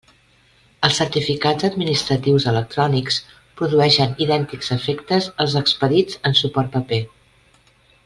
[0.87, 3.21] Els certificats administratius electrònics
[3.61, 7.05] produeixen idèntics efectes als expedits en suport paper.